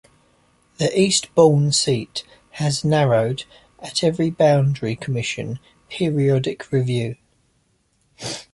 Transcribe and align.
The 0.79 0.99
Eastbourne 0.99 1.71
seat 1.73 2.23
has 2.53 2.83
narrowed 2.83 3.43
at 3.77 4.03
every 4.03 4.31
Boundary 4.31 4.95
Commission 4.95 5.59
Periodic 5.91 6.71
Review. 6.71 7.17